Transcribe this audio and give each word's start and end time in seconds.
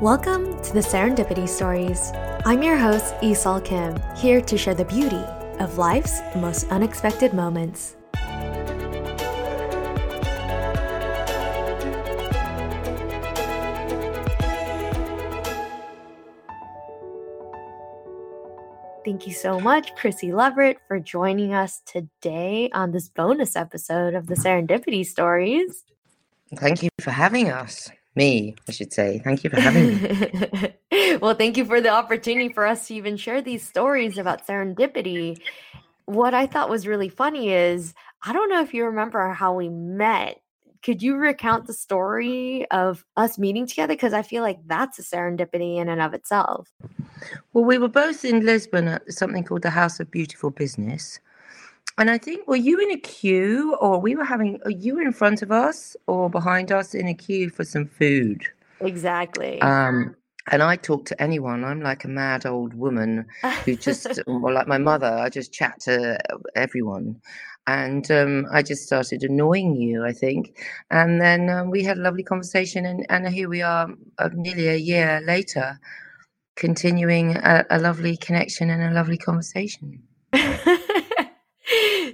Welcome 0.00 0.62
to 0.62 0.72
the 0.72 0.80
Serendipity 0.80 1.46
Stories. 1.46 2.10
I'm 2.46 2.62
your 2.62 2.78
host, 2.78 3.12
Isol 3.16 3.62
Kim, 3.62 4.00
here 4.16 4.40
to 4.40 4.56
share 4.56 4.74
the 4.74 4.86
beauty 4.86 5.22
of 5.62 5.76
life's 5.76 6.22
most 6.36 6.64
unexpected 6.70 7.34
moments. 7.34 7.96
Thank 19.04 19.26
you 19.26 19.34
so 19.34 19.60
much, 19.60 19.94
Chrissy 19.96 20.28
Levett, 20.28 20.76
for 20.88 20.98
joining 20.98 21.52
us 21.52 21.82
today 21.84 22.70
on 22.72 22.92
this 22.92 23.10
bonus 23.10 23.54
episode 23.54 24.14
of 24.14 24.28
the 24.28 24.34
Serendipity 24.34 25.04
Stories. 25.04 25.84
Thank 26.56 26.82
you 26.82 26.88
for 26.98 27.10
having 27.10 27.50
us. 27.50 27.90
Me, 28.16 28.56
I 28.68 28.72
should 28.72 28.92
say. 28.92 29.20
Thank 29.22 29.44
you 29.44 29.50
for 29.50 29.60
having 29.60 30.02
me. 30.02 31.18
well, 31.22 31.34
thank 31.34 31.56
you 31.56 31.64
for 31.64 31.80
the 31.80 31.90
opportunity 31.90 32.52
for 32.52 32.66
us 32.66 32.88
to 32.88 32.94
even 32.94 33.16
share 33.16 33.40
these 33.40 33.66
stories 33.66 34.18
about 34.18 34.46
serendipity. 34.46 35.40
What 36.06 36.34
I 36.34 36.46
thought 36.46 36.68
was 36.68 36.86
really 36.86 37.08
funny 37.08 37.52
is 37.52 37.94
I 38.24 38.32
don't 38.32 38.50
know 38.50 38.62
if 38.62 38.74
you 38.74 38.84
remember 38.84 39.28
how 39.28 39.54
we 39.54 39.68
met. 39.68 40.40
Could 40.82 41.02
you 41.02 41.16
recount 41.16 41.66
the 41.66 41.72
story 41.72 42.68
of 42.70 43.04
us 43.16 43.38
meeting 43.38 43.66
together? 43.66 43.92
Because 43.92 44.14
I 44.14 44.22
feel 44.22 44.42
like 44.42 44.58
that's 44.66 44.98
a 44.98 45.02
serendipity 45.02 45.76
in 45.76 45.88
and 45.88 46.00
of 46.00 46.14
itself. 46.14 46.72
Well, 47.52 47.64
we 47.64 47.78
were 47.78 47.88
both 47.88 48.24
in 48.24 48.44
Lisbon 48.44 48.88
at 48.88 49.12
something 49.12 49.44
called 49.44 49.62
the 49.62 49.70
House 49.70 50.00
of 50.00 50.10
Beautiful 50.10 50.50
Business. 50.50 51.20
And 51.98 52.10
I 52.10 52.18
think, 52.18 52.46
were 52.46 52.56
you 52.56 52.78
in 52.80 52.90
a 52.92 52.96
queue 52.96 53.76
or 53.80 54.00
we 54.00 54.16
were 54.16 54.24
having, 54.24 54.58
are 54.64 54.70
you 54.70 54.98
in 55.00 55.12
front 55.12 55.42
of 55.42 55.52
us 55.52 55.96
or 56.06 56.30
behind 56.30 56.72
us 56.72 56.94
in 56.94 57.08
a 57.08 57.14
queue 57.14 57.50
for 57.50 57.64
some 57.64 57.86
food? 57.86 58.42
Exactly. 58.80 59.60
Um, 59.60 60.16
and 60.50 60.62
I 60.62 60.76
talk 60.76 61.04
to 61.06 61.22
anyone. 61.22 61.64
I'm 61.64 61.80
like 61.80 62.04
a 62.04 62.08
mad 62.08 62.46
old 62.46 62.74
woman 62.74 63.26
who 63.64 63.76
just, 63.76 64.20
or 64.26 64.52
like 64.52 64.66
my 64.66 64.78
mother, 64.78 65.06
I 65.06 65.28
just 65.28 65.52
chat 65.52 65.80
to 65.80 66.18
everyone. 66.56 67.20
And 67.66 68.10
um, 68.10 68.46
I 68.50 68.62
just 68.62 68.84
started 68.84 69.22
annoying 69.22 69.76
you, 69.76 70.04
I 70.04 70.12
think. 70.12 70.58
And 70.90 71.20
then 71.20 71.50
um, 71.50 71.70
we 71.70 71.84
had 71.84 71.98
a 71.98 72.00
lovely 72.00 72.24
conversation, 72.24 72.86
and, 72.86 73.06
and 73.10 73.28
here 73.28 73.48
we 73.48 73.62
are 73.62 73.88
uh, 74.18 74.30
nearly 74.32 74.68
a 74.68 74.76
year 74.76 75.20
later, 75.24 75.78
continuing 76.56 77.36
a, 77.36 77.64
a 77.70 77.78
lovely 77.78 78.16
connection 78.16 78.70
and 78.70 78.82
a 78.82 78.90
lovely 78.90 79.18
conversation. 79.18 80.02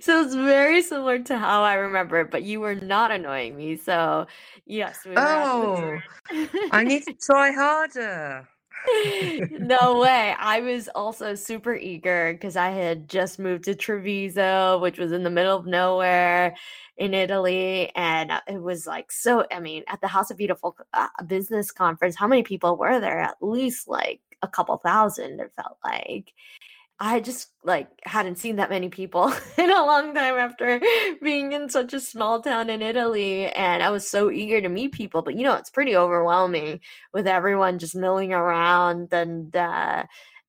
So 0.06 0.22
it's 0.22 0.36
very 0.36 0.82
similar 0.82 1.18
to 1.18 1.36
how 1.36 1.64
I 1.64 1.74
remember 1.74 2.20
it, 2.20 2.30
but 2.30 2.44
you 2.44 2.60
were 2.60 2.76
not 2.76 3.10
annoying 3.10 3.56
me. 3.56 3.76
So 3.76 4.28
yes, 4.64 5.00
we 5.04 5.14
oh, 5.16 5.98
I 6.70 6.84
need 6.84 7.04
to 7.06 7.12
try 7.20 7.50
harder. 7.50 8.48
no 9.58 9.98
way. 9.98 10.32
I 10.38 10.60
was 10.60 10.88
also 10.94 11.34
super 11.34 11.74
eager 11.74 12.32
because 12.32 12.56
I 12.56 12.70
had 12.70 13.08
just 13.08 13.40
moved 13.40 13.64
to 13.64 13.74
Treviso, 13.74 14.78
which 14.78 14.96
was 14.96 15.10
in 15.10 15.24
the 15.24 15.30
middle 15.30 15.56
of 15.56 15.66
nowhere 15.66 16.54
in 16.96 17.12
Italy. 17.12 17.90
And 17.96 18.30
uh, 18.30 18.42
it 18.46 18.62
was 18.62 18.86
like 18.86 19.10
so, 19.10 19.44
I 19.50 19.58
mean, 19.58 19.82
at 19.88 20.00
the 20.00 20.06
House 20.06 20.30
of 20.30 20.36
Beautiful 20.36 20.76
uh, 20.94 21.08
business 21.26 21.72
conference, 21.72 22.14
how 22.14 22.28
many 22.28 22.44
people 22.44 22.76
were 22.76 23.00
there? 23.00 23.18
At 23.18 23.38
least 23.40 23.88
like 23.88 24.20
a 24.40 24.46
couple 24.46 24.76
thousand, 24.76 25.40
it 25.40 25.50
felt 25.56 25.78
like. 25.84 26.32
I 26.98 27.20
just 27.20 27.50
like 27.62 27.88
hadn't 28.04 28.38
seen 28.38 28.56
that 28.56 28.70
many 28.70 28.88
people 28.88 29.30
in 29.58 29.70
a 29.70 29.84
long 29.84 30.14
time 30.14 30.36
after 30.36 30.80
being 31.22 31.52
in 31.52 31.68
such 31.68 31.92
a 31.92 32.00
small 32.00 32.40
town 32.40 32.70
in 32.70 32.80
Italy 32.80 33.48
and 33.48 33.82
I 33.82 33.90
was 33.90 34.08
so 34.08 34.30
eager 34.30 34.60
to 34.62 34.68
meet 34.68 34.92
people 34.92 35.20
but 35.22 35.34
you 35.36 35.42
know 35.42 35.54
it's 35.54 35.70
pretty 35.70 35.94
overwhelming 35.96 36.80
with 37.12 37.26
everyone 37.26 37.78
just 37.78 37.94
milling 37.94 38.32
around 38.32 39.12
and 39.12 39.54
uh 39.54 40.04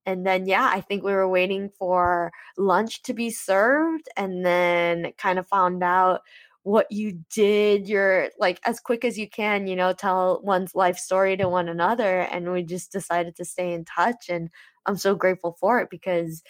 and 0.05 0.25
then 0.25 0.45
yeah 0.45 0.69
I 0.71 0.79
think 0.79 1.03
we 1.03 1.11
were 1.11 1.27
waiting 1.27 1.69
for 1.77 2.31
lunch 2.57 3.01
to 3.03 3.13
be 3.13 3.29
served 3.29 4.07
and 4.15 4.45
then 4.45 5.11
kind 5.17 5.39
of 5.39 5.47
found 5.47 5.83
out 5.83 6.21
what 6.67 6.91
you 6.91 7.23
did 7.33 7.87
you're 7.87 8.29
like 8.39 8.59
as 8.65 8.79
quick 8.79 9.05
as 9.05 9.17
you 9.17 9.29
can 9.29 9.67
you 9.67 9.75
know 9.75 9.93
tell 9.93 10.41
one's 10.43 10.75
life 10.75 10.97
story 10.97 11.37
to 11.37 11.47
one 11.47 11.69
another 11.69 12.21
and 12.21 12.51
we 12.51 12.61
just 12.63 12.91
decided 12.91 13.35
to 13.35 13.45
stay 13.45 13.73
in 13.73 13.85
touch 13.85 14.29
and 14.29 14.49
I'm 14.85 14.97
so 14.97 15.15
grateful 15.15 15.57
for 15.59 15.79
it 15.81 15.89
because 15.89 16.43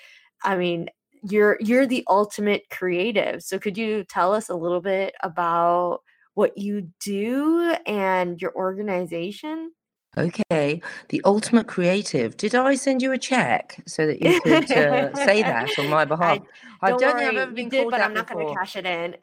I 0.43 0.55
mean, 0.57 0.89
you're 1.23 1.57
you're 1.59 1.87
the 1.87 2.03
ultimate 2.09 2.63
creative. 2.69 3.43
So 3.43 3.59
could 3.59 3.77
you 3.77 4.03
tell 4.03 4.33
us 4.33 4.49
a 4.49 4.55
little 4.55 4.81
bit 4.81 5.15
about 5.23 6.01
what 6.35 6.57
you 6.57 6.91
do 6.99 7.75
and 7.87 8.39
your 8.41 8.53
organization? 8.55 9.71
Okay, 10.17 10.81
the 11.09 11.21
ultimate 11.25 11.67
creative. 11.67 12.35
Did 12.37 12.55
I 12.55 12.73
send 12.73 13.03
you 13.03 13.11
a 13.11 13.17
check 13.19 13.79
so 13.85 14.07
that 14.07 14.21
you 14.21 14.41
could 14.41 14.71
uh, 14.71 15.13
say 15.13 15.41
that 15.43 15.69
on 15.77 15.89
my 15.89 16.05
behalf? 16.05 16.39
I, 16.81 16.89
don't, 16.89 16.99
don't 16.99 17.13
worry, 17.13 17.25
think 17.25 17.37
I've 17.37 17.43
ever 17.43 17.51
been 17.51 17.69
did, 17.69 17.89
but 17.89 18.01
I'm 18.01 18.13
not 18.13 18.27
going 18.31 18.47
to 18.47 18.53
cash 18.53 18.75
it 18.75 18.85
in. 18.85 19.15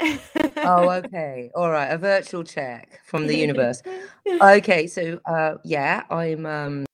oh, 0.59 0.91
okay, 1.04 1.50
all 1.54 1.71
right, 1.71 1.87
a 1.87 1.99
virtual 1.99 2.44
check 2.44 3.00
from 3.04 3.27
the 3.27 3.37
universe. 3.37 3.83
okay, 4.41 4.87
so 4.87 5.21
uh, 5.27 5.56
yeah, 5.65 6.04
I'm 6.10 6.47
um, 6.47 6.87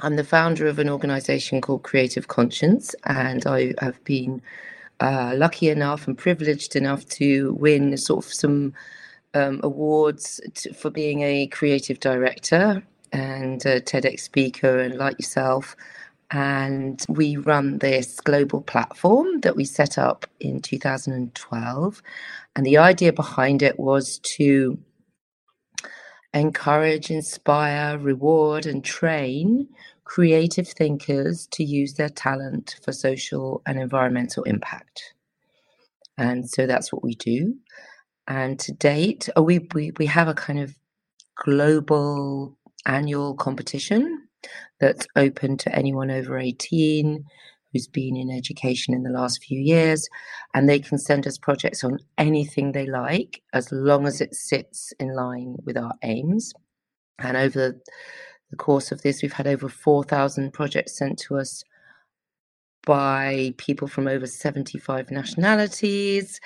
I'm 0.00 0.14
the 0.14 0.24
founder 0.24 0.68
of 0.68 0.78
an 0.78 0.88
organization 0.88 1.60
called 1.60 1.82
Creative 1.82 2.28
Conscience, 2.28 2.94
and 3.04 3.44
I 3.46 3.74
have 3.80 4.02
been 4.04 4.40
uh, 5.00 5.34
lucky 5.36 5.68
enough 5.68 6.06
and 6.06 6.16
privileged 6.16 6.76
enough 6.76 7.06
to 7.08 7.54
win 7.54 7.96
sort 7.96 8.24
of 8.24 8.32
some 8.32 8.72
um, 9.34 9.60
awards 9.64 10.40
to, 10.54 10.72
for 10.74 10.90
being 10.90 11.22
a 11.22 11.48
creative 11.48 11.98
director 11.98 12.84
and 13.12 13.64
a 13.66 13.80
TEDx 13.80 14.20
speaker, 14.20 14.78
and 14.78 14.96
like 14.96 15.18
yourself. 15.18 15.76
And 16.30 17.04
we 17.08 17.36
run 17.36 17.78
this 17.78 18.20
global 18.20 18.60
platform 18.62 19.40
that 19.40 19.56
we 19.56 19.64
set 19.64 19.96
up 19.96 20.26
in 20.40 20.60
2012. 20.60 22.02
And 22.56 22.66
the 22.66 22.78
idea 22.78 23.12
behind 23.12 23.62
it 23.62 23.78
was 23.78 24.18
to 24.36 24.78
encourage, 26.34 27.10
inspire, 27.10 27.98
reward, 27.98 28.66
and 28.66 28.84
train 28.84 29.68
creative 30.04 30.68
thinkers 30.68 31.48
to 31.50 31.64
use 31.64 31.94
their 31.94 32.08
talent 32.08 32.76
for 32.82 32.92
social 32.92 33.60
and 33.66 33.78
environmental 33.78 34.44
impact. 34.44 35.14
And 36.16 36.48
so 36.48 36.66
that's 36.66 36.92
what 36.92 37.02
we 37.02 37.14
do. 37.16 37.56
And 38.28 38.58
to 38.60 38.72
date, 38.72 39.28
oh, 39.36 39.42
we, 39.42 39.66
we, 39.74 39.92
we 39.98 40.06
have 40.06 40.28
a 40.28 40.34
kind 40.34 40.60
of 40.60 40.74
global 41.36 42.55
annual 42.86 43.34
competition 43.34 44.26
that's 44.80 45.06
open 45.16 45.56
to 45.58 45.74
anyone 45.74 46.10
over 46.10 46.38
18 46.38 47.24
who's 47.72 47.88
been 47.88 48.16
in 48.16 48.30
education 48.30 48.94
in 48.94 49.02
the 49.02 49.10
last 49.10 49.44
few 49.44 49.60
years, 49.60 50.08
and 50.54 50.68
they 50.68 50.78
can 50.78 50.98
send 50.98 51.26
us 51.26 51.36
projects 51.36 51.84
on 51.84 51.98
anything 52.16 52.72
they 52.72 52.86
like 52.86 53.42
as 53.52 53.70
long 53.72 54.06
as 54.06 54.20
it 54.20 54.34
sits 54.34 54.92
in 54.98 55.14
line 55.14 55.56
with 55.64 55.76
our 55.76 55.92
aims. 56.02 56.52
And 57.18 57.36
over 57.36 57.76
the 58.50 58.56
course 58.56 58.92
of 58.92 59.02
this, 59.02 59.22
we've 59.22 59.32
had 59.32 59.46
over 59.46 59.68
4,000 59.68 60.52
projects 60.52 60.96
sent 60.96 61.18
to 61.20 61.36
us 61.36 61.62
by 62.86 63.52
people 63.58 63.88
from 63.88 64.06
over 64.06 64.26
75 64.26 65.10
nationalities. 65.10 66.40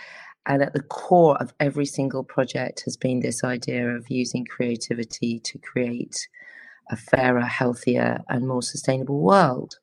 And 0.47 0.63
at 0.63 0.73
the 0.73 0.83
core 0.83 1.37
of 1.41 1.53
every 1.61 1.87
single 1.87 2.25
project 2.25 2.83
has 2.85 2.97
been 2.97 3.21
this 3.21 3.45
idea 3.45 3.89
of 3.89 4.11
using 4.11 4.45
creativity 4.45 5.39
to 5.41 5.59
create 5.59 6.29
a 6.91 6.97
fairer, 6.97 7.43
healthier, 7.43 8.21
and 8.29 8.49
more 8.49 8.63
sustainable 8.63 9.21
world. 9.21 9.79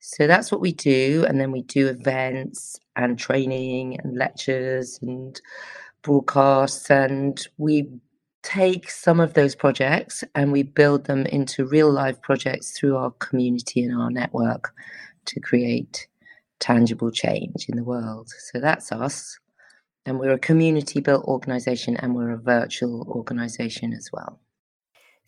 So 0.00 0.26
that's 0.26 0.50
what 0.50 0.60
we 0.60 0.72
do. 0.72 1.24
And 1.28 1.40
then 1.40 1.52
we 1.52 1.62
do 1.62 1.86
events 1.88 2.80
and 2.96 3.18
training 3.18 4.00
and 4.00 4.16
lectures 4.16 4.98
and 5.00 5.40
broadcasts. 6.02 6.90
And 6.90 7.40
we 7.58 7.88
take 8.42 8.90
some 8.90 9.20
of 9.20 9.34
those 9.34 9.54
projects 9.54 10.24
and 10.34 10.50
we 10.50 10.64
build 10.64 11.04
them 11.04 11.26
into 11.26 11.64
real 11.64 11.92
life 11.92 12.20
projects 12.20 12.76
through 12.76 12.96
our 12.96 13.12
community 13.12 13.84
and 13.84 13.94
our 13.96 14.10
network 14.10 14.74
to 15.26 15.38
create 15.38 16.08
tangible 16.58 17.10
change 17.10 17.66
in 17.68 17.76
the 17.76 17.84
world. 17.84 18.28
So 18.50 18.58
that's 18.58 18.90
us. 18.90 19.38
And 20.04 20.18
we're 20.18 20.32
a 20.32 20.38
community 20.38 21.00
built 21.00 21.24
organization 21.26 21.96
and 21.96 22.14
we're 22.14 22.30
a 22.30 22.38
virtual 22.38 23.06
organization 23.08 23.92
as 23.92 24.10
well. 24.12 24.40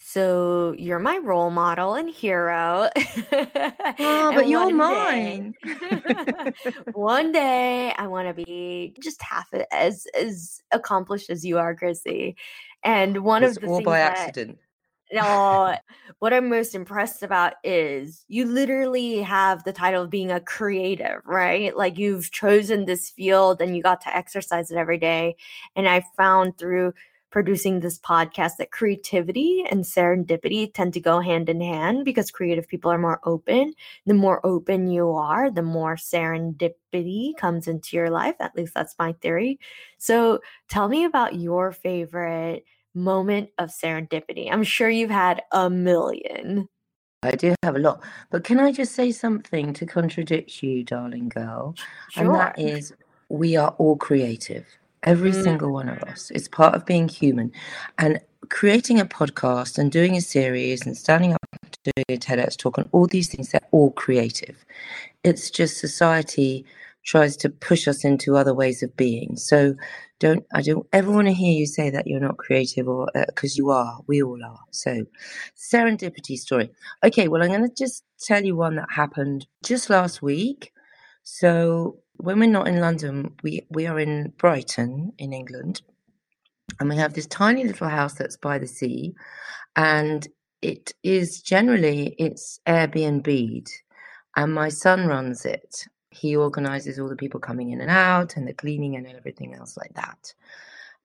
So 0.07 0.75
you're 0.77 0.99
my 0.99 1.19
role 1.19 1.51
model 1.51 1.95
and 1.95 2.11
hero. 2.11 2.91
Oh, 3.97 4.33
but 4.35 4.49
you're 4.49 4.71
mine. 4.71 5.55
one 6.93 7.31
day 7.33 7.93
I 7.97 8.07
want 8.09 8.29
to 8.29 8.35
be 8.35 8.97
just 9.01 9.23
half 9.23 9.49
as 9.71 10.07
as 10.19 10.61
accomplished 10.73 11.31
as 11.31 11.45
you 11.45 11.59
are, 11.59 11.75
Chrissy. 11.75 12.37
And 12.83 13.25
one 13.25 13.45
it's 13.45 13.57
of 13.57 13.63
the 13.63 13.69
all 13.69 13.77
things 13.77 13.87
by 13.87 13.99
that 13.99 14.19
accident. 14.19 14.59
No, 15.13 15.77
what 16.19 16.33
I'm 16.33 16.49
most 16.49 16.75
impressed 16.75 17.23
about 17.23 17.55
is 17.63 18.25
you 18.29 18.47
literally 18.47 19.19
have 19.23 19.65
the 19.65 19.73
title 19.73 20.03
of 20.03 20.11
being 20.11 20.31
a 20.31 20.41
creative, 20.41 21.21
right? 21.25 21.77
Like 21.77 21.99
you've 21.99 22.31
chosen 22.31 22.85
this 22.85 23.11
field 23.11 23.61
and 23.61 23.77
you 23.77 23.83
got 23.83 24.01
to 24.03 24.17
exercise 24.17 24.71
it 24.71 24.77
every 24.77 24.99
day. 24.99 25.37
And 25.77 25.89
I 25.89 26.05
found 26.17 26.59
through 26.59 26.95
producing 27.31 27.81
this 27.81 27.99
podcast 27.99 28.59
that 28.59 28.71
creativity 28.71 29.65
and 29.69 29.83
serendipity 29.83 30.73
tend 30.73 30.93
to 30.95 31.01
go 31.01 31.19
hand 31.19 31.49
in 31.49 31.61
hand 31.61 32.05
because 32.05 32.31
creative 32.31 32.69
people 32.69 32.93
are 32.93 32.99
more 32.99 33.19
open. 33.25 33.75
The 34.07 34.15
more 34.15 34.45
open 34.47 34.87
you 34.89 35.11
are, 35.11 35.51
the 35.51 35.61
more 35.63 35.97
serendipity 35.97 37.37
comes 37.37 37.67
into 37.67 37.97
your 37.97 38.09
life. 38.09 38.37
At 38.39 38.55
least 38.55 38.73
that's 38.73 38.95
my 39.01 39.15
theory. 39.15 39.59
So 39.99 40.39
tell 40.69 40.89
me 40.89 41.05
about 41.05 41.35
your 41.35 41.73
favorite 41.73 42.65
moment 42.95 43.51
of 43.59 43.71
serendipity. 43.71 44.51
I'm 44.51 44.63
sure 44.63 44.89
you've 44.89 45.11
had 45.11 45.43
a 45.53 45.69
million. 45.71 46.69
I 47.23 47.33
do 47.33 47.55
have 47.63 47.77
a 47.77 47.79
lot. 47.79 48.03
But 48.31 48.45
can 48.45 48.61
I 48.61 48.71
just 48.71 48.95
say 48.95 49.11
something 49.11 49.73
to 49.75 49.87
contradict 49.87 50.63
you, 50.63 50.85
darling 50.85 51.29
girl? 51.31 51.75
Sure. 52.11 52.25
And 52.25 52.35
that 52.35 52.59
is, 52.59 52.93
we 53.29 53.57
are 53.57 53.71
all 53.79 53.97
creative. 53.97 54.67
Every 55.03 55.33
Mm. 55.33 55.43
single 55.43 55.73
one 55.73 55.89
of 55.89 56.03
us. 56.03 56.31
It's 56.35 56.49
part 56.49 56.75
of 56.75 56.87
being 56.87 57.09
human. 57.09 57.51
And 57.99 58.21
creating 58.51 59.01
a 59.01 59.07
podcast 59.07 59.79
and 59.79 59.91
doing 59.91 60.17
a 60.17 60.21
series 60.21 60.85
and 60.87 60.97
standing 60.97 61.33
up 61.33 61.41
and 61.63 61.79
doing 61.97 62.17
a 62.17 62.19
TEDx 62.21 62.57
talk 62.57 62.77
and 62.79 62.89
all 62.93 63.07
these 63.07 63.29
things, 63.29 63.51
they're 63.51 63.61
all 63.71 63.91
creative. 63.93 64.65
It's 65.25 65.51
just 65.51 65.79
society 65.79 66.65
tries 67.05 67.37
to 67.39 67.51
push 67.51 67.87
us 67.87 68.05
into 68.05 68.37
other 68.37 68.55
ways 68.55 68.83
of 68.83 68.97
being. 68.97 69.37
So 69.37 69.75
don't 70.21 70.45
I 70.55 70.63
don't 70.63 70.87
ever 70.93 71.11
want 71.11 71.27
to 71.29 71.35
hear 71.35 71.53
you 71.53 71.67
say 71.67 71.91
that 71.91 72.07
you're 72.07 72.21
not 72.21 72.39
creative 72.39 72.89
or 72.89 73.09
uh, 73.17 73.25
because 73.27 73.57
you 73.57 73.71
are. 73.71 74.01
We 74.07 74.23
all 74.23 74.43
are. 74.45 74.61
So 74.71 75.05
serendipity 75.57 76.37
story. 76.39 76.71
Okay, 77.05 77.29
well 77.29 77.43
I'm 77.43 77.49
going 77.49 77.69
to 77.69 77.75
just 77.75 78.05
tell 78.21 78.45
you 78.45 78.57
one 78.57 78.77
that 78.77 78.89
happened 78.91 79.47
just 79.65 79.91
last 79.91 80.23
week. 80.23 80.73
So 81.25 81.99
when 82.19 82.39
we're 82.39 82.49
not 82.51 82.69
in 82.69 82.81
London, 82.81 83.35
we 83.43 83.67
we 83.71 83.87
are 83.87 83.99
in 83.99 84.33
Brighton 84.39 85.13
in 85.19 85.33
England, 85.33 85.83
and 86.81 86.89
we 86.89 86.97
have 86.97 87.15
this 87.15 87.27
tiny 87.27 87.65
little 87.65 87.89
house 87.89 88.15
that's 88.15 88.37
by 88.37 88.59
the 88.59 88.67
sea, 88.67 89.15
and 89.77 90.27
it 90.63 90.93
is 91.03 91.43
generally 91.43 92.15
it's 92.19 92.61
Airbnb'd, 92.67 93.71
and 94.37 94.55
my 94.55 94.69
son 94.69 95.07
runs 95.07 95.45
it. 95.45 95.87
He 96.15 96.37
organizes 96.37 96.99
all 96.99 97.09
the 97.09 97.17
people 97.17 97.41
coming 97.41 97.71
in 97.71 97.81
and 97.81 97.91
out, 97.91 98.37
and 98.37 98.47
the 98.47 98.55
cleaning 98.55 98.97
and 98.97 99.07
everything 99.07 99.55
else 99.55 99.77
like 99.77 99.95
that. 99.95 100.33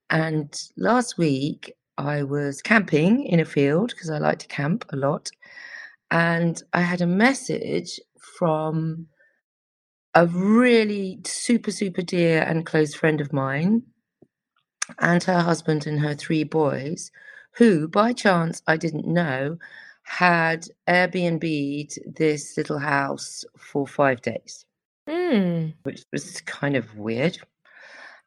And 0.10 0.54
last 0.78 1.18
week 1.18 1.74
I 1.98 2.24
was 2.24 2.62
camping 2.62 3.26
in 3.26 3.40
a 3.40 3.46
field 3.46 3.90
because 3.90 4.10
I 4.10 4.20
like 4.20 4.40
to 4.40 4.48
camp 4.48 4.86
a 4.90 4.96
lot, 4.96 5.30
and 6.12 6.62
I 6.74 6.82
had 6.82 7.02
a 7.02 7.08
message 7.08 8.00
from 8.38 9.08
a 10.16 10.26
really 10.26 11.20
super, 11.26 11.72
super 11.72 12.02
dear 12.02 12.42
and 12.42 12.66
close 12.66 12.96
friend 12.96 13.22
of 13.22 13.32
mine 13.32 13.84
and 14.98 15.24
her 15.24 15.40
husband 15.40 15.86
and 15.86 16.00
her 16.00 16.16
three 16.16 16.44
boys, 16.44 17.12
who 17.56 17.88
by 17.88 18.14
chance 18.14 18.62
I 18.68 18.78
didn't 18.78 19.08
know 19.08 19.58
had 20.04 20.66
Airbnb'd 20.88 22.00
this 22.18 22.58
little 22.58 22.80
house 22.80 23.46
for 23.58 23.86
five 23.86 24.22
days, 24.22 24.66
Mm. 25.10 25.74
which 25.84 26.04
was 26.14 26.42
kind 26.42 26.76
of 26.76 26.96
weird. 26.98 27.40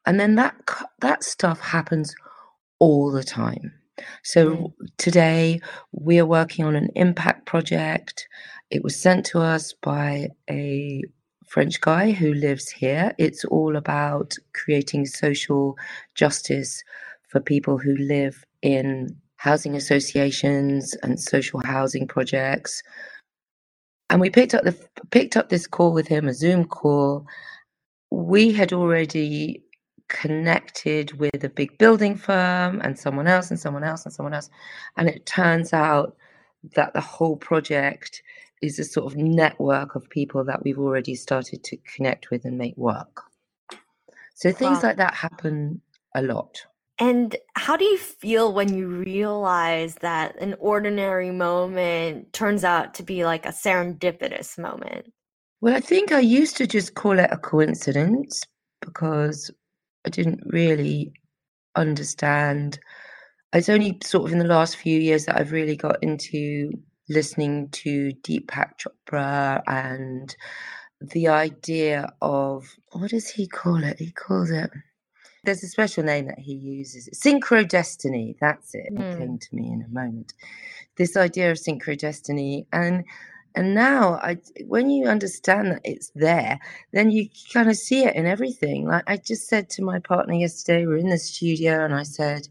And 0.05 0.19
then 0.19 0.35
that 0.35 0.55
that 0.99 1.23
stuff 1.23 1.59
happens 1.61 2.13
all 2.79 3.11
the 3.11 3.23
time. 3.23 3.73
So 4.23 4.73
today 4.97 5.61
we 5.91 6.19
are 6.19 6.25
working 6.25 6.65
on 6.65 6.75
an 6.75 6.89
impact 6.95 7.45
project. 7.45 8.27
It 8.69 8.83
was 8.83 8.99
sent 8.99 9.25
to 9.27 9.39
us 9.39 9.73
by 9.81 10.29
a 10.49 11.03
French 11.47 11.79
guy 11.79 12.11
who 12.11 12.33
lives 12.33 12.69
here. 12.69 13.13
It's 13.17 13.45
all 13.45 13.77
about 13.77 14.35
creating 14.53 15.05
social 15.05 15.77
justice 16.15 16.83
for 17.29 17.39
people 17.39 17.77
who 17.77 17.95
live 17.95 18.45
in 18.61 19.15
housing 19.37 19.75
associations 19.75 20.95
and 21.03 21.19
social 21.19 21.61
housing 21.63 22.07
projects. 22.07 22.81
And 24.09 24.21
we 24.21 24.29
picked 24.29 24.53
up 24.53 24.63
the 24.63 24.77
picked 25.11 25.37
up 25.37 25.49
this 25.49 25.67
call 25.67 25.93
with 25.93 26.07
him, 26.07 26.27
a 26.27 26.33
Zoom 26.33 26.65
call. 26.65 27.25
We 28.11 28.51
had 28.51 28.73
already 28.73 29.63
connected 30.09 31.13
with 31.19 31.43
a 31.43 31.49
big 31.49 31.77
building 31.77 32.15
firm 32.15 32.79
and 32.81 32.97
someone 32.99 33.27
else 33.27 33.49
and 33.49 33.59
someone 33.59 33.83
else 33.83 34.05
and 34.05 34.13
someone 34.13 34.33
else. 34.33 34.49
And 34.97 35.09
it 35.09 35.25
turns 35.25 35.73
out 35.73 36.15
that 36.75 36.93
the 36.93 37.01
whole 37.01 37.35
project 37.37 38.21
is 38.61 38.79
a 38.79 38.83
sort 38.83 39.11
of 39.11 39.17
network 39.17 39.95
of 39.95 40.09
people 40.09 40.43
that 40.45 40.63
we've 40.63 40.79
already 40.79 41.15
started 41.15 41.63
to 41.63 41.77
connect 41.77 42.29
with 42.29 42.45
and 42.45 42.57
make 42.57 42.77
work. 42.77 43.23
So 44.35 44.51
things 44.51 44.83
Wow. 44.83 44.89
like 44.89 44.97
that 44.97 45.13
happen 45.15 45.81
a 46.15 46.21
lot. 46.21 46.65
And 47.03 47.35
how 47.55 47.75
do 47.75 47.83
you 47.83 47.97
feel 47.97 48.53
when 48.53 48.73
you 48.73 48.87
realize 48.87 49.95
that 49.95 50.39
an 50.39 50.55
ordinary 50.57 51.31
moment 51.31 52.31
turns 52.31 52.63
out 52.63 52.93
to 52.93 53.03
be 53.03 53.25
like 53.25 53.45
a 53.45 53.49
serendipitous 53.49 54.57
moment? 54.57 55.11
Well, 55.59 55.75
I 55.75 55.81
think 55.81 56.13
I 56.13 56.21
used 56.21 56.55
to 56.57 56.65
just 56.65 56.95
call 56.95 57.19
it 57.19 57.27
a 57.29 57.35
coincidence 57.35 58.43
because 58.79 59.51
I 60.07 60.11
didn't 60.11 60.43
really 60.45 61.11
understand. 61.75 62.79
It's 63.51 63.67
only 63.67 63.97
sort 64.01 64.27
of 64.27 64.31
in 64.31 64.39
the 64.39 64.45
last 64.45 64.77
few 64.77 64.97
years 64.97 65.25
that 65.25 65.37
I've 65.37 65.51
really 65.51 65.75
got 65.75 66.01
into 66.01 66.71
listening 67.09 67.67
to 67.83 68.13
Deepak 68.21 68.79
Chopra 68.79 69.61
and 69.67 70.33
the 71.01 71.27
idea 71.27 72.13
of 72.21 72.65
what 72.93 73.09
does 73.11 73.29
he 73.29 73.45
call 73.45 73.83
it? 73.83 73.99
He 73.99 74.13
calls 74.13 74.51
it. 74.51 74.71
There's 75.43 75.63
a 75.63 75.67
special 75.67 76.03
name 76.03 76.27
that 76.27 76.39
he 76.39 76.53
uses. 76.53 77.09
Synchrodestiny. 77.13 78.37
That's 78.39 78.73
it. 78.75 78.93
It 78.95 79.11
Hmm. 79.13 79.17
came 79.17 79.37
to 79.39 79.55
me 79.55 79.71
in 79.73 79.81
a 79.81 79.89
moment. 79.89 80.33
This 80.97 81.17
idea 81.17 81.51
of 81.51 81.57
synchrodestiny, 81.57 82.65
and 82.73 83.03
and 83.55 83.75
now 83.75 84.15
I, 84.23 84.37
when 84.67 84.89
you 84.89 85.07
understand 85.07 85.71
that 85.71 85.81
it's 85.83 86.11
there, 86.15 86.59
then 86.93 87.11
you 87.11 87.29
kind 87.53 87.69
of 87.69 87.77
see 87.77 88.03
it 88.05 88.15
in 88.15 88.25
everything. 88.25 88.87
Like 88.87 89.03
I 89.07 89.17
just 89.17 89.47
said 89.47 89.69
to 89.71 89.83
my 89.83 89.99
partner 89.99 90.33
yesterday, 90.35 90.85
we 90.85 90.93
we're 90.93 90.97
in 90.99 91.09
the 91.09 91.17
studio, 91.19 91.83
and 91.85 91.93
I 91.93 92.03
said, 92.03 92.47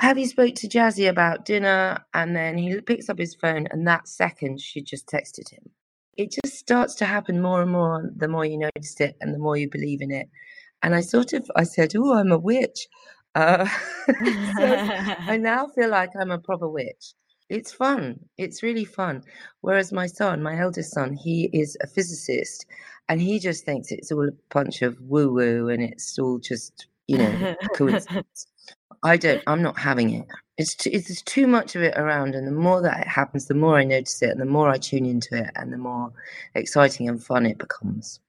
"Have 0.00 0.18
you 0.18 0.26
spoke 0.26 0.54
to 0.56 0.68
Jazzy 0.68 1.08
about 1.08 1.44
dinner?" 1.46 2.04
And 2.14 2.36
then 2.36 2.58
he 2.58 2.80
picks 2.80 3.08
up 3.10 3.18
his 3.18 3.34
phone, 3.34 3.66
and 3.70 3.86
that 3.88 4.08
second 4.08 4.60
she 4.60 4.82
just 4.82 5.06
texted 5.08 5.50
him. 5.50 5.70
It 6.16 6.32
just 6.32 6.56
starts 6.58 6.94
to 6.96 7.06
happen 7.06 7.42
more 7.42 7.62
and 7.62 7.70
more 7.72 8.10
the 8.16 8.28
more 8.28 8.44
you 8.46 8.58
notice 8.58 9.00
it, 9.00 9.16
and 9.20 9.34
the 9.34 9.38
more 9.38 9.56
you 9.58 9.68
believe 9.70 10.02
in 10.02 10.10
it. 10.12 10.28
And 10.82 10.94
I 10.94 11.00
sort 11.00 11.32
of, 11.32 11.50
I 11.56 11.64
said, 11.64 11.94
"Oh, 11.96 12.14
I'm 12.14 12.32
a 12.32 12.38
witch." 12.38 12.88
Uh, 13.34 13.66
so 14.06 14.14
I 15.26 15.36
now 15.40 15.68
feel 15.68 15.90
like 15.90 16.10
I'm 16.18 16.30
a 16.30 16.38
proper 16.38 16.68
witch. 16.68 17.14
It's 17.48 17.72
fun. 17.72 18.20
It's 18.36 18.62
really 18.62 18.84
fun. 18.84 19.22
Whereas 19.60 19.92
my 19.92 20.06
son, 20.06 20.42
my 20.42 20.58
eldest 20.58 20.92
son, 20.92 21.14
he 21.14 21.48
is 21.52 21.76
a 21.82 21.86
physicist 21.86 22.66
and 23.08 23.20
he 23.20 23.38
just 23.38 23.64
thinks 23.64 23.90
it's 23.90 24.12
all 24.12 24.28
a 24.28 24.32
bunch 24.50 24.82
of 24.82 25.00
woo 25.00 25.32
woo 25.32 25.68
and 25.68 25.82
it's 25.82 26.18
all 26.18 26.38
just, 26.38 26.88
you 27.06 27.18
know, 27.18 27.56
coincidence. 27.74 28.46
I 29.02 29.16
don't, 29.16 29.42
I'm 29.46 29.62
not 29.62 29.78
having 29.78 30.10
it. 30.10 30.26
It's 30.58 30.74
too, 30.74 30.90
it's 30.92 31.22
too 31.22 31.46
much 31.46 31.76
of 31.76 31.82
it 31.82 31.96
around. 31.96 32.34
And 32.34 32.46
the 32.46 32.52
more 32.52 32.82
that 32.82 33.00
it 33.00 33.06
happens, 33.06 33.46
the 33.46 33.54
more 33.54 33.78
I 33.78 33.84
notice 33.84 34.20
it 34.22 34.30
and 34.30 34.40
the 34.40 34.44
more 34.44 34.68
I 34.68 34.76
tune 34.76 35.06
into 35.06 35.36
it 35.36 35.50
and 35.54 35.72
the 35.72 35.78
more 35.78 36.12
exciting 36.54 37.08
and 37.08 37.22
fun 37.22 37.46
it 37.46 37.58
becomes. 37.58 38.20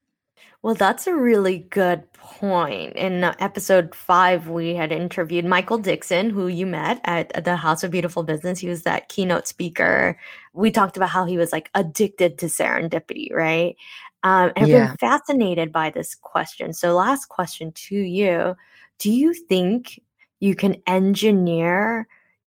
Well, 0.62 0.74
that's 0.74 1.06
a 1.06 1.14
really 1.16 1.58
good 1.70 2.10
point. 2.12 2.94
In 2.94 3.24
uh, 3.24 3.34
episode 3.38 3.94
five, 3.94 4.48
we 4.48 4.74
had 4.74 4.92
interviewed 4.92 5.46
Michael 5.46 5.78
Dixon, 5.78 6.28
who 6.30 6.48
you 6.48 6.66
met 6.66 7.00
at 7.04 7.32
at 7.34 7.44
the 7.44 7.56
House 7.56 7.82
of 7.82 7.90
Beautiful 7.90 8.22
Business. 8.22 8.58
He 8.58 8.68
was 8.68 8.82
that 8.82 9.08
keynote 9.08 9.46
speaker. 9.46 10.18
We 10.52 10.70
talked 10.70 10.96
about 10.98 11.08
how 11.08 11.24
he 11.24 11.38
was 11.38 11.50
like 11.52 11.70
addicted 11.74 12.38
to 12.38 12.46
serendipity, 12.46 13.32
right? 13.32 13.76
Um, 14.22 14.52
and 14.54 14.64
I've 14.64 14.68
Yeah. 14.68 14.88
been 14.88 14.96
fascinated 14.98 15.72
by 15.72 15.90
this 15.90 16.14
question. 16.14 16.74
So, 16.74 16.94
last 16.94 17.26
question 17.30 17.72
to 17.72 17.96
you 17.96 18.54
Do 18.98 19.10
you 19.10 19.32
think 19.32 19.98
you 20.40 20.54
can 20.54 20.76
engineer 20.86 22.06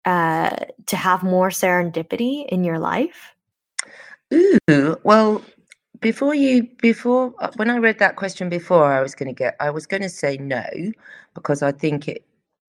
uh, 0.05 0.55
to 0.85 0.95
have 0.95 1.23
more 1.23 1.49
serendipity 1.49 2.45
in 2.47 2.63
your 2.63 2.77
life? 2.77 3.33
Ooh, 4.33 4.97
well, 5.03 5.43
before 6.01 6.35
you, 6.35 6.67
before 6.81 7.33
uh, 7.39 7.51
when 7.55 7.69
I 7.69 7.77
read 7.77 7.99
that 7.99 8.15
question 8.15 8.49
before, 8.49 8.85
I 8.91 9.01
was 9.01 9.15
going 9.15 9.27
to 9.27 9.33
get, 9.33 9.55
I 9.59 9.69
was 9.69 9.85
going 9.85 10.03
to 10.03 10.09
say 10.09 10.37
no 10.37 10.65
because 11.33 11.61
I 11.63 11.71
think 11.71 12.07
it, 12.07 12.25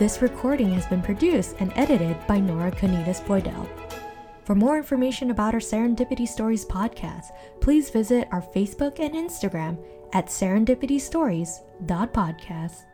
This 0.00 0.20
recording 0.20 0.72
has 0.72 0.86
been 0.86 1.02
produced 1.02 1.54
and 1.60 1.72
edited 1.76 2.16
by 2.26 2.40
Nora 2.40 2.72
Conitas 2.72 3.20
Boydell. 3.20 3.68
For 4.44 4.54
more 4.54 4.76
information 4.76 5.30
about 5.30 5.54
our 5.54 5.60
Serendipity 5.60 6.28
Stories 6.28 6.66
podcast, 6.66 7.32
please 7.60 7.88
visit 7.90 8.28
our 8.30 8.42
Facebook 8.42 9.00
and 9.00 9.14
Instagram 9.14 9.82
at 10.12 10.26
serendipitystories.podcast. 10.26 12.84